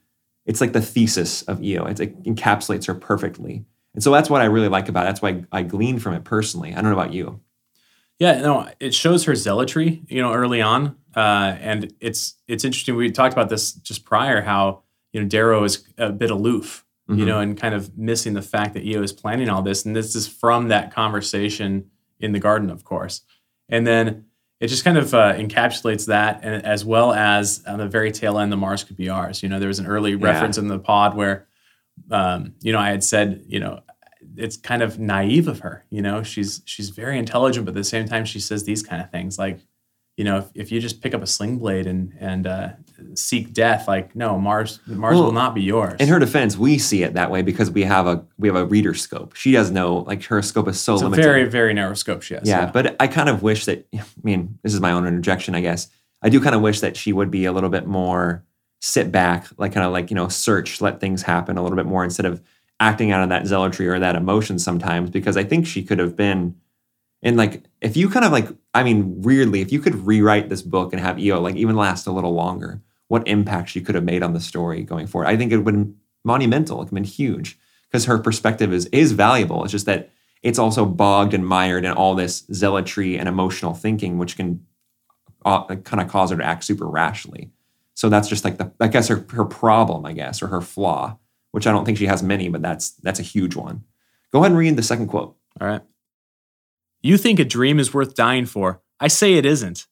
[0.46, 1.86] it's like the thesis of Eo.
[1.86, 3.66] It's, it encapsulates her perfectly.
[3.94, 5.08] And so that's what I really like about it.
[5.08, 6.72] That's why I gleaned from it personally.
[6.72, 7.42] I don't know about you.
[8.20, 12.96] Yeah, no, it shows her zealotry, you know, early on, uh, and it's it's interesting.
[12.96, 14.84] We talked about this just prior, how
[15.14, 17.26] you know Darrow is a bit aloof, you Mhm.
[17.26, 20.16] know, and kind of missing the fact that Eo is planning all this, and this
[20.16, 21.86] is from that conversation
[22.20, 23.22] in the garden, of course,
[23.70, 24.26] and then
[24.60, 28.38] it just kind of uh, encapsulates that, and as well as on the very tail
[28.38, 29.42] end, the Mars could be ours.
[29.42, 31.48] You know, there was an early reference in the pod where,
[32.12, 33.82] um, you know, I had said, you know,
[34.38, 35.84] it's kind of naive of her.
[35.90, 39.02] You know, she's she's very intelligent, but at the same time, she says these kind
[39.02, 39.60] of things like,
[40.18, 42.70] you know, if, if you just pick up a sling blade and and uh,
[43.14, 46.00] seek death, like no, Mars Mars Well, will not be yours.
[46.00, 48.66] In her defense, we see it that way because we have a we have a
[48.66, 49.36] reader scope.
[49.36, 51.24] She does know like her scope is so it's a limited.
[51.24, 52.22] very very narrow scope.
[52.22, 52.48] She has.
[52.48, 53.88] yeah, but I kind of wish that.
[53.94, 55.88] I mean, this is my own interjection, I guess.
[56.22, 58.46] I do kind of wish that she would be a little bit more
[58.80, 61.86] sit back, like kind of like you know search, let things happen a little bit
[61.86, 62.42] more instead of
[62.80, 65.10] acting out of that zealotry or that emotion sometimes.
[65.10, 66.56] Because I think she could have been.
[67.24, 70.62] And like, if you kind of like, I mean, weirdly, if you could rewrite this
[70.62, 74.04] book and have Eo like even last a little longer, what impact she could have
[74.04, 76.78] made on the story going forward, I think it would been monumental.
[76.78, 79.64] It would have been huge because her perspective is is valuable.
[79.64, 84.18] It's just that it's also bogged and mired in all this zealotry and emotional thinking,
[84.18, 84.66] which can
[85.46, 87.52] uh, kind of cause her to act super rashly.
[87.94, 91.18] So that's just like the, I guess her her problem, I guess, or her flaw,
[91.52, 93.84] which I don't think she has many, but that's that's a huge one.
[94.32, 95.36] Go ahead and read the second quote.
[95.60, 95.82] All right.
[97.02, 98.82] You think a dream is worth dying for.
[99.00, 99.88] I say it isn't.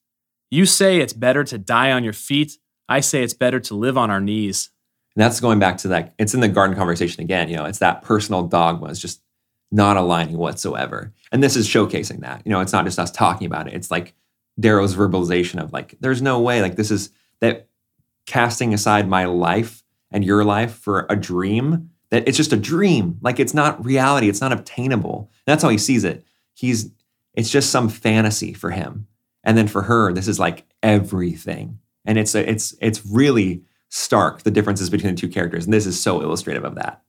[0.52, 2.58] You say it's better to die on your feet.
[2.88, 4.70] I say it's better to live on our knees.
[5.16, 6.14] And that's going back to that.
[6.18, 7.50] It's in the garden conversation again.
[7.50, 9.22] You know, it's that personal dogma is just
[9.72, 11.14] not aligning whatsoever.
[11.32, 12.42] And this is showcasing that.
[12.46, 13.74] You know, it's not just us talking about it.
[13.74, 14.14] It's like
[14.60, 16.62] Darrow's verbalization of like, there's no way.
[16.62, 17.68] Like this is that
[18.26, 21.92] casting aside my life and your life for a dream.
[22.10, 23.20] That it's just a dream.
[23.22, 24.30] Like it's not reality.
[24.30, 25.30] It's not obtainable.
[25.46, 26.26] And that's how he sees it.
[26.56, 26.92] He's
[27.34, 29.08] it's just some fantasy for him.
[29.44, 31.80] And then for her, this is like everything.
[32.06, 35.66] And it's a, it's it's really stark the differences between the two characters.
[35.66, 37.02] And this is so illustrative of that.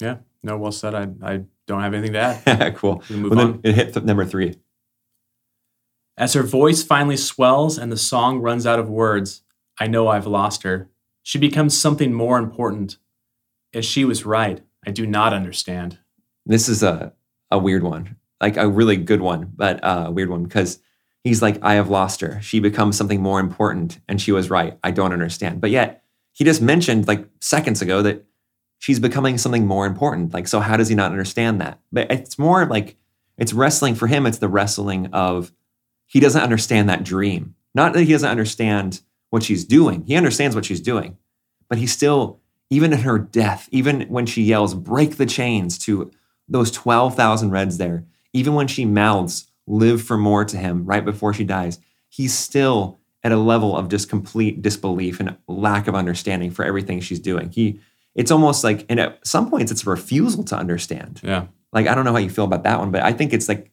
[0.00, 0.18] Yeah.
[0.42, 0.94] No, well said.
[0.94, 2.76] I I don't have anything to add.
[2.76, 3.02] cool.
[3.10, 3.60] We move Well, then on.
[3.64, 4.56] it hit th- number three.
[6.16, 9.42] As her voice finally swells and the song runs out of words,
[9.78, 10.90] I know I've lost her.
[11.22, 12.98] She becomes something more important.
[13.72, 15.98] As she was right, I do not understand.
[16.46, 17.12] This is a
[17.50, 20.80] a weird one, like a really good one, but uh, a weird one because
[21.24, 22.40] he's like, I have lost her.
[22.40, 24.78] She becomes something more important, and she was right.
[24.82, 25.60] I don't understand.
[25.60, 28.24] But yet he just mentioned like seconds ago that
[28.78, 30.32] she's becoming something more important.
[30.32, 31.80] Like, so how does he not understand that?
[31.92, 32.96] But it's more like
[33.36, 34.26] it's wrestling for him.
[34.26, 35.52] It's the wrestling of
[36.06, 37.54] he doesn't understand that dream.
[37.74, 39.00] Not that he doesn't understand
[39.30, 40.04] what she's doing.
[40.06, 41.16] He understands what she's doing,
[41.68, 46.10] but he still, even in her death, even when she yells, break the chains to
[46.48, 51.32] those 12,000 Reds there, even when she mouths, live for more to him right before
[51.32, 56.50] she dies, he's still at a level of just complete disbelief and lack of understanding
[56.50, 57.50] for everything she's doing.
[57.50, 57.78] He,
[58.14, 61.20] it's almost like, and at some points, it's a refusal to understand.
[61.22, 61.46] Yeah.
[61.72, 63.70] Like, I don't know how you feel about that one, but I think it's like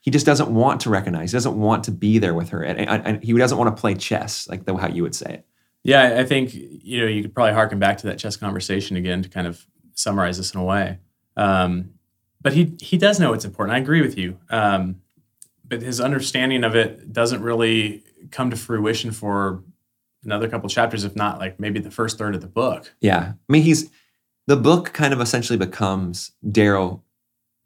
[0.00, 2.62] he just doesn't want to recognize, he doesn't want to be there with her.
[2.62, 5.34] And, and, and he doesn't want to play chess, like the, how you would say
[5.34, 5.46] it.
[5.82, 9.22] Yeah, I- think you know you could probably harken back to that chess conversation again
[9.22, 10.98] to kind of summarize this in a way.
[11.36, 11.90] Um,
[12.40, 13.76] but he he does know it's important.
[13.76, 14.38] I agree with you.
[14.50, 15.02] Um,
[15.68, 19.62] but his understanding of it doesn't really come to fruition for
[20.24, 22.92] another couple chapters, if not like maybe the first third of the book.
[23.00, 23.32] Yeah.
[23.34, 23.90] I mean, he's
[24.46, 27.02] the book kind of essentially becomes Darrow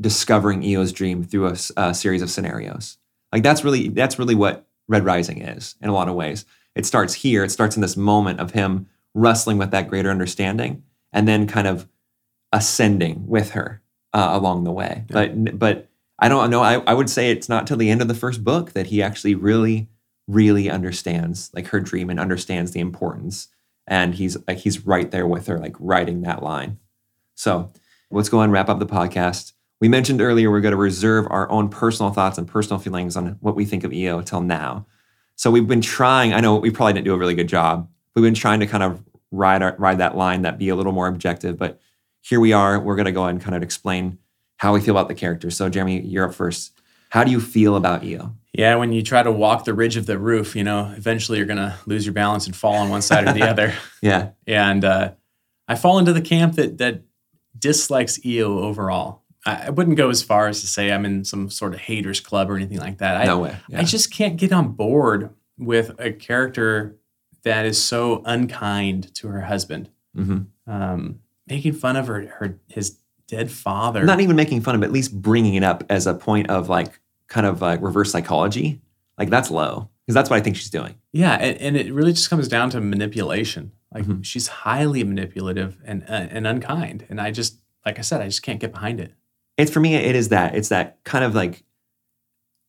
[0.01, 2.99] discovering Eo's dream through a series of scenarios.
[3.33, 6.45] Like that's really that's really what Red Rising is in a lot of ways.
[6.75, 7.45] It starts here.
[7.45, 11.67] It starts in this moment of him wrestling with that greater understanding, and then kind
[11.67, 11.89] of
[12.53, 15.05] ascending with her uh, along the way.
[15.09, 15.13] Yeah.
[15.15, 16.63] But but I don't know.
[16.63, 19.03] I, I would say it's not till the end of the first book that he
[19.03, 19.89] actually really
[20.31, 23.49] really understands like her dream and understands the importance
[23.87, 26.79] and he's like he's right there with her like writing that line
[27.35, 27.73] so
[28.11, 31.51] let's go and wrap up the podcast we mentioned earlier we're going to reserve our
[31.51, 34.87] own personal thoughts and personal feelings on what we think of eo till now
[35.35, 38.23] so we've been trying i know we probably didn't do a really good job we've
[38.23, 41.09] been trying to kind of ride our, ride that line that be a little more
[41.09, 41.81] objective but
[42.21, 44.19] here we are we're going to go and kind of explain
[44.57, 46.73] how we feel about the characters so jeremy you're up first
[47.11, 50.07] how do you feel about eo Yeah, when you try to walk the ridge of
[50.07, 53.03] the roof, you know, eventually you're going to lose your balance and fall on one
[53.03, 53.73] side or the other.
[54.03, 55.13] yeah and uh,
[55.69, 57.03] I fall into the camp that that
[57.59, 59.23] dislikes Eo overall.
[59.47, 62.21] I, I wouldn't go as far as to say I'm in some sort of haters
[62.21, 63.17] club or anything like that.
[63.17, 63.81] I, no way yeah.
[63.81, 66.97] I just can't get on board with a character
[67.43, 70.47] that is so unkind to her husband, Mhm.
[70.67, 74.05] um, making fun of her, her his dead father.
[74.05, 76.99] not even making fun of at least bringing it up as a point of like
[77.29, 78.81] kind of like reverse psychology.
[79.19, 80.95] Like that's low because that's what I think she's doing.
[81.13, 83.73] Yeah, and, and it really just comes down to manipulation.
[83.93, 84.25] Like Mhm.
[84.25, 88.43] she's highly manipulative and uh, and unkind, and I just like I said, I just
[88.43, 89.13] can't get behind it.
[89.57, 90.55] It's for me, it is that.
[90.55, 91.65] It's that kind of like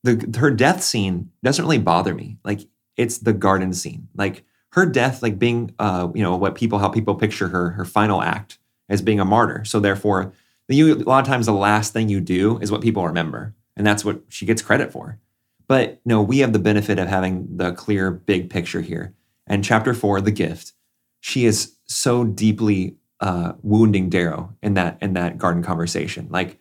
[0.04, 2.38] the her death scene doesn't really bother me.
[2.44, 2.62] Like
[2.98, 4.08] it's the garden scene.
[4.16, 7.86] Like her death, like being uh, you know, what people how people picture her, her
[7.86, 8.58] final act
[8.92, 9.66] as being a martyr.
[9.66, 10.34] So therefore,
[10.68, 13.56] you a lot of times the last thing you do is what people remember.
[13.76, 15.20] And that's what she gets credit for.
[15.68, 19.16] But no, we have the benefit of having the clear big picture here.
[19.48, 20.74] And chapter four, the gift,
[21.20, 26.60] she is so deeply uh, wounding Darrow in that in that garden conversation, like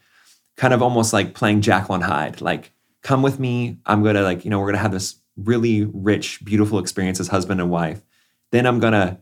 [0.56, 2.40] kind of almost like playing and Hyde.
[2.40, 3.78] Like, come with me.
[3.86, 7.60] I'm gonna like you know we're gonna have this really rich, beautiful experience as husband
[7.60, 8.02] and wife.
[8.52, 9.20] Then I'm gonna,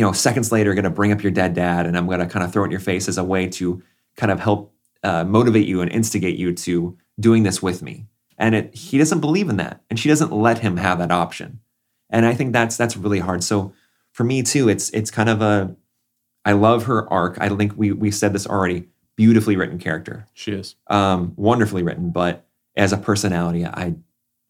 [0.00, 2.50] you know, seconds later, gonna bring up your dead dad, and I'm gonna kind of
[2.50, 3.82] throw it in your face as a way to
[4.16, 8.06] kind of help uh, motivate you and instigate you to doing this with me.
[8.38, 11.60] And it, he doesn't believe in that, and she doesn't let him have that option.
[12.08, 13.44] And I think that's that's really hard.
[13.44, 13.74] So
[14.12, 15.76] for me too, it's it's kind of a
[16.46, 17.36] I love her arc.
[17.38, 18.88] I think we we said this already.
[19.16, 20.24] Beautifully written character.
[20.32, 23.96] She is um, wonderfully written, but as a personality, I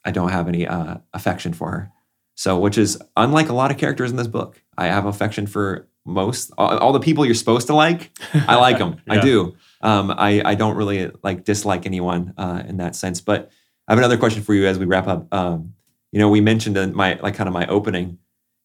[0.04, 1.92] I don't have any uh, affection for her.
[2.40, 4.62] So, which is unlike a lot of characters in this book.
[4.78, 8.12] I have affection for most all, all the people you're supposed to like.
[8.32, 8.96] I like them.
[9.06, 9.12] yeah.
[9.12, 9.56] I do.
[9.82, 13.20] Um, I I don't really like dislike anyone uh, in that sense.
[13.20, 13.50] But
[13.86, 15.26] I have another question for you as we wrap up.
[15.34, 15.74] Um,
[16.12, 18.16] you know, we mentioned in my like kind of my opening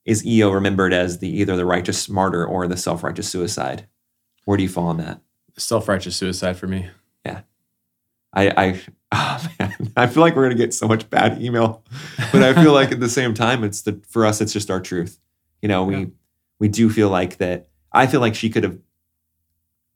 [0.06, 3.88] is Eo remembered as the either the righteous martyr or the self-righteous suicide?
[4.46, 5.20] Where do you fall on that?
[5.58, 6.92] Self-righteous suicide for me.
[8.36, 11.84] I I oh man, I feel like we're gonna get so much bad email.
[12.32, 14.82] But I feel like at the same time, it's the for us, it's just our
[14.82, 15.20] truth.
[15.62, 16.06] You know, we yeah.
[16.60, 17.68] we do feel like that.
[17.92, 18.78] I feel like she could have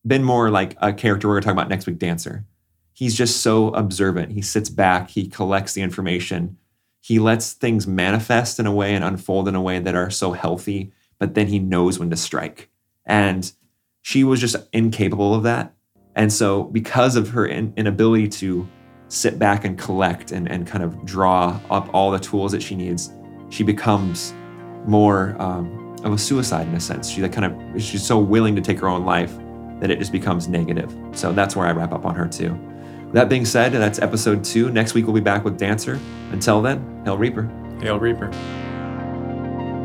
[0.08, 2.46] been more like a character we're gonna talk about next week, Dancer.
[2.94, 4.32] He's just so observant.
[4.32, 6.58] He sits back, he collects the information
[7.00, 10.34] he lets things manifest in a way and unfold in a way that are so
[10.34, 12.70] healthy, but then he knows when to strike.
[13.06, 13.52] And
[14.02, 15.74] she was just incapable of that.
[16.20, 18.68] And so, because of her in- inability to
[19.08, 22.76] sit back and collect and, and kind of draw up all the tools that she
[22.76, 23.14] needs,
[23.48, 24.34] she becomes
[24.86, 27.10] more um, of a suicide in a sense.
[27.10, 29.34] She like kind of she's so willing to take her own life
[29.80, 30.94] that it just becomes negative.
[31.14, 32.60] So that's where I wrap up on her too.
[33.14, 34.70] That being said, that's episode two.
[34.72, 35.98] Next week we'll be back with Dancer.
[36.34, 37.50] Until then, Hail Reaper.
[37.82, 38.30] Hail Reaper.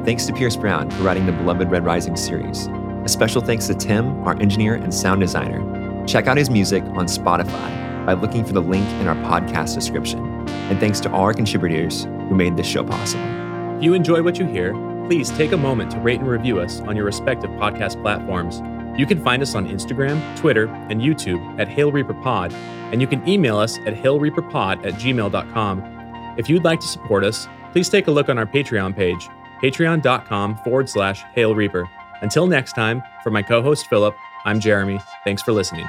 [0.04, 2.66] Thanks to Pierce Brown for writing the beloved Red Rising series.
[3.04, 5.83] A special thanks to Tim, our engineer and sound designer.
[6.06, 10.20] Check out his music on Spotify by looking for the link in our podcast description.
[10.48, 13.24] And thanks to all our contributors who made this show possible.
[13.76, 14.72] If you enjoy what you hear,
[15.06, 18.60] please take a moment to rate and review us on your respective podcast platforms
[18.96, 22.52] you can find us on Instagram, Twitter, and YouTube at Hail Reaper Pod,
[22.92, 26.34] and you can email us at hailreaperpod at gmail.com.
[26.38, 29.28] If you'd like to support us, please take a look on our Patreon page,
[29.60, 31.88] patreon.com forward slash Hail Reaper.
[32.22, 34.14] Until next time, for my co host Philip,
[34.46, 35.00] I'm Jeremy.
[35.24, 35.86] Thanks for listening.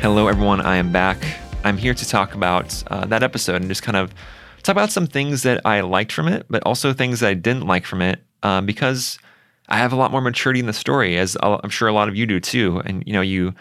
[0.00, 0.62] Hello, everyone.
[0.62, 1.18] I am back.
[1.62, 4.14] I'm here to talk about uh, that episode and just kind of
[4.66, 7.66] talk about some things that I liked from it, but also things that I didn't
[7.66, 9.18] like from it um, because
[9.68, 12.16] I have a lot more maturity in the story, as I'm sure a lot of
[12.16, 12.82] you do too.
[12.84, 13.54] And you know, you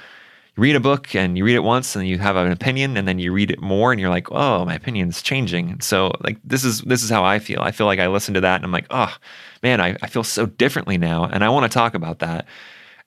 [0.57, 3.19] read a book and you read it once and you have an opinion, and then
[3.19, 5.79] you read it more and you're like, oh, my opinion's changing.
[5.81, 7.61] So like this is this is how I feel.
[7.61, 9.15] I feel like I listen to that and I'm like, oh
[9.63, 12.45] man, I, I feel so differently now, and I want to talk about that.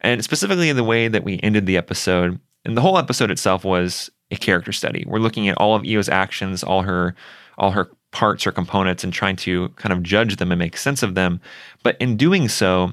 [0.01, 3.65] And specifically in the way that we ended the episode, and the whole episode itself
[3.65, 5.05] was a character study.
[5.07, 7.15] We're looking at all of Eo's actions, all her
[7.59, 11.03] all her parts or components and trying to kind of judge them and make sense
[11.03, 11.41] of them.
[11.83, 12.93] But in doing so,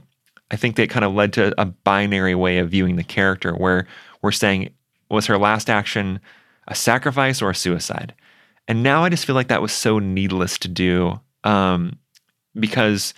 [0.51, 3.87] I think that kind of led to a binary way of viewing the character where
[4.21, 4.71] we're saying
[5.09, 6.19] was her last action
[6.67, 8.13] a sacrifice or a suicide?
[8.67, 11.97] And now I just feel like that was so needless to do um,
[12.59, 13.13] because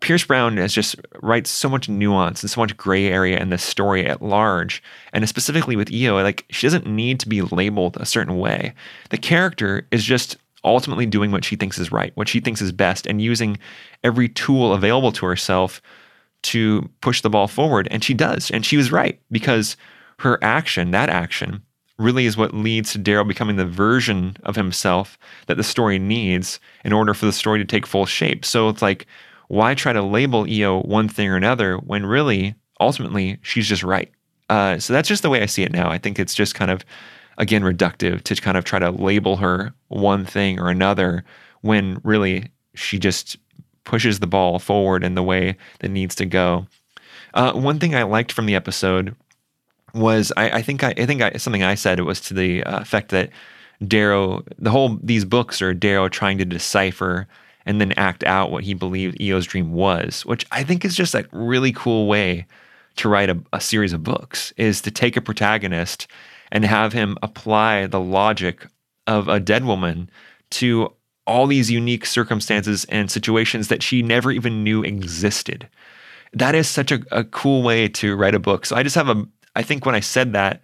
[0.00, 3.58] Pierce Brown has just writes so much nuance and so much gray area in the
[3.58, 8.06] story at large, and specifically with Eo, like she doesn't need to be labeled a
[8.06, 8.74] certain way.
[9.10, 12.72] The character is just ultimately doing what she thinks is right, what she thinks is
[12.72, 13.58] best, and using
[14.04, 15.80] every tool available to herself
[16.42, 17.88] to push the ball forward.
[17.90, 19.76] And she does, and she was right because
[20.18, 21.62] her action, that action,
[21.98, 26.60] really is what leads to Darrow becoming the version of himself that the story needs
[26.84, 28.44] in order for the story to take full shape.
[28.44, 29.06] So it's like
[29.48, 34.10] why try to label Eo one thing or another when really, ultimately, she's just right?
[34.50, 35.90] Uh, so that's just the way I see it now.
[35.90, 36.84] I think it's just kind of,
[37.38, 41.24] again, reductive to kind of try to label her one thing or another
[41.60, 43.36] when really she just
[43.84, 46.66] pushes the ball forward in the way that needs to go.
[47.34, 49.14] Uh, one thing I liked from the episode
[49.94, 52.80] was I, I think I, I think I, something I said was to the uh,
[52.80, 53.30] effect that
[53.86, 57.26] Darrow, the whole these books are Darrow trying to decipher
[57.66, 61.14] and then act out what he believed Eo's dream was, which I think is just
[61.14, 62.46] a really cool way
[62.96, 66.06] to write a, a series of books is to take a protagonist
[66.52, 68.66] and have him apply the logic
[69.06, 70.10] of a dead woman
[70.50, 70.92] to
[71.26, 75.68] all these unique circumstances and situations that she never even knew existed.
[76.32, 78.66] That is such a, a cool way to write a book.
[78.66, 79.26] So I just have a,
[79.56, 80.60] I think when I said that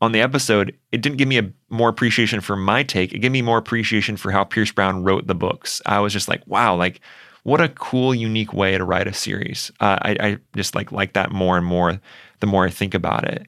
[0.00, 3.12] on the episode, it didn't give me a more appreciation for my take.
[3.12, 5.80] It gave me more appreciation for how Pierce Brown wrote the books.
[5.86, 7.00] I was just like, wow, like
[7.44, 9.70] what a cool, unique way to write a series.
[9.80, 12.00] Uh, I, I, just like like that more and more
[12.40, 13.46] the more I think about it.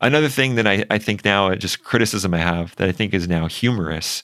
[0.00, 3.28] Another thing that I, I think now, just criticism I have that I think is
[3.28, 4.22] now humorous,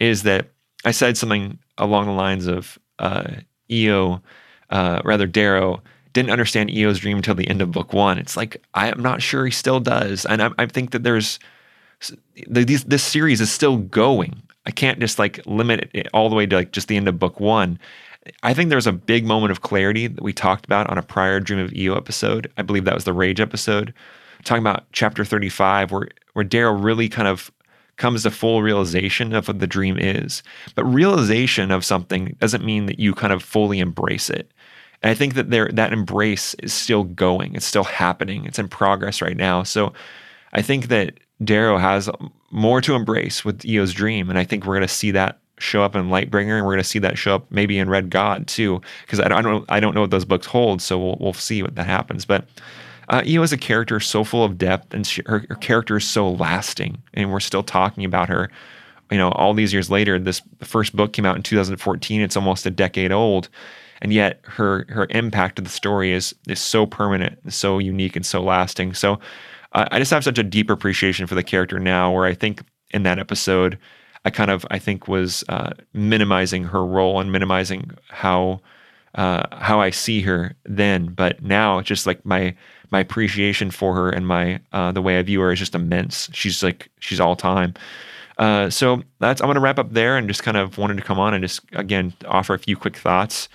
[0.00, 0.48] is that
[0.84, 3.30] I said something along the lines of uh,
[3.70, 4.22] Eo,
[4.70, 8.18] uh, rather Darrow, didn't understand Eo's dream until the end of book one.
[8.18, 11.38] It's like I'm not sure he still does, and I, I think that there's
[12.46, 14.42] these, this series is still going.
[14.66, 17.18] I can't just like limit it all the way to like just the end of
[17.18, 17.78] book one.
[18.42, 21.40] I think there's a big moment of clarity that we talked about on a prior
[21.40, 22.50] Dream of Eo episode.
[22.56, 23.94] I believe that was the Rage episode,
[24.48, 27.50] talking about chapter 35, where where Darrow really kind of
[27.96, 30.42] comes to full realization of what the dream is.
[30.74, 34.50] But realization of something doesn't mean that you kind of fully embrace it.
[35.02, 37.54] And I think that there that embrace is still going.
[37.54, 38.44] It's still happening.
[38.44, 39.62] It's in progress right now.
[39.62, 39.92] So
[40.52, 42.08] I think that Darrow has
[42.50, 45.82] more to embrace with Eo's dream, and I think we're going to see that show
[45.82, 48.46] up in Lightbringer, and we're going to see that show up maybe in Red God
[48.46, 51.62] too, because I don't I don't know what those books hold, so we'll we'll see
[51.62, 52.24] what that happens.
[52.24, 52.46] But
[53.08, 56.06] uh, Eo is a character so full of depth, and she, her, her character is
[56.06, 58.50] so lasting, and we're still talking about her.
[59.10, 62.20] You know, all these years later, this first book came out in 2014.
[62.20, 63.48] It's almost a decade old,
[64.02, 68.26] and yet her her impact of the story is is so permanent, so unique, and
[68.26, 68.94] so lasting.
[68.94, 69.18] So
[69.72, 72.62] uh, I just have such a deep appreciation for the character now, where I think
[72.90, 73.78] in that episode
[74.24, 78.60] I kind of I think was uh, minimizing her role and minimizing how
[79.14, 81.06] uh, how I see her then.
[81.06, 82.54] But now it's just like my
[82.90, 86.28] my appreciation for her and my uh, the way I view her is just immense.
[86.32, 87.74] She's like she's all time.
[88.38, 91.18] Uh, so that's I'm to wrap up there and just kind of wanted to come
[91.18, 93.48] on and just again offer a few quick thoughts.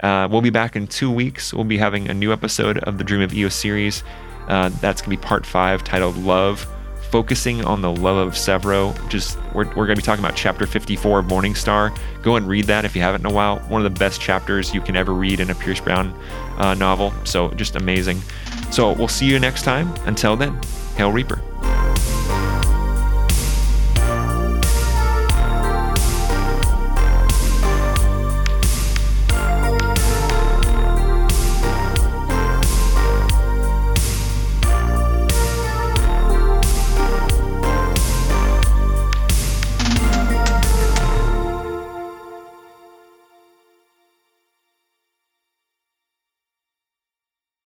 [0.00, 1.52] Uh, we'll be back in two weeks.
[1.52, 4.02] We'll be having a new episode of the Dream of Eo series.
[4.48, 6.66] Uh, that's to be part five, titled "Love."
[7.10, 8.94] focusing on the love of Sevro.
[9.08, 11.96] Just we're, we're to be talking about chapter 54 of Morningstar.
[12.22, 13.58] Go and read that if you haven't in a while.
[13.60, 16.14] One of the best chapters you can ever read in a Pierce Brown
[16.58, 17.12] uh, novel.
[17.24, 18.22] So just amazing.
[18.70, 19.92] So we'll see you next time.
[20.06, 20.58] Until then,
[20.96, 21.49] Hail Reaper.